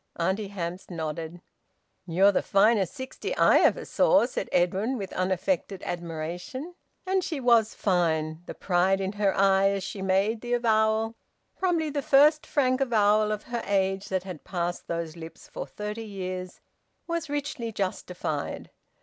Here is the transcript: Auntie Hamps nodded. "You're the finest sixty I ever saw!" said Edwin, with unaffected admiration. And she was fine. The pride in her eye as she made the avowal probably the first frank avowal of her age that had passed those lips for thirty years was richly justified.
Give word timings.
Auntie 0.15 0.47
Hamps 0.47 0.89
nodded. 0.89 1.41
"You're 2.07 2.31
the 2.31 2.41
finest 2.41 2.95
sixty 2.95 3.37
I 3.37 3.59
ever 3.59 3.85
saw!" 3.85 4.25
said 4.25 4.49
Edwin, 4.51 4.97
with 4.97 5.13
unaffected 5.13 5.83
admiration. 5.83 6.73
And 7.05 7.23
she 7.23 7.39
was 7.39 7.75
fine. 7.75 8.41
The 8.47 8.55
pride 8.55 8.99
in 8.99 9.11
her 9.11 9.31
eye 9.37 9.69
as 9.69 9.83
she 9.83 10.01
made 10.01 10.41
the 10.41 10.53
avowal 10.53 11.13
probably 11.55 11.91
the 11.91 12.01
first 12.01 12.47
frank 12.47 12.81
avowal 12.81 13.31
of 13.31 13.43
her 13.43 13.61
age 13.67 14.07
that 14.09 14.23
had 14.23 14.43
passed 14.43 14.87
those 14.87 15.15
lips 15.15 15.47
for 15.47 15.67
thirty 15.67 16.01
years 16.05 16.61
was 17.05 17.29
richly 17.29 17.71
justified. 17.71 18.71